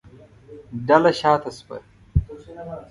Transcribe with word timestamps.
ډله 0.87 1.11
شا 1.19 1.31
ته 1.41 1.49
شوه. 1.57 1.77